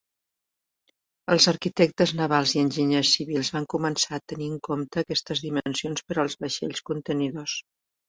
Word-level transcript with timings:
Els 1.35 1.45
arquitectes 1.51 2.13
navals 2.21 2.55
i 2.57 2.63
enginyers 2.63 3.13
civils 3.19 3.53
van 3.59 3.69
començar 3.75 4.19
a 4.21 4.25
tenir 4.35 4.51
en 4.55 4.59
compte 4.71 5.07
aquestes 5.07 5.47
dimensions 5.49 6.11
per 6.11 6.21
als 6.27 6.43
vaixells 6.45 6.87
contenidors. 6.93 7.61